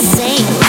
[0.00, 0.59] same.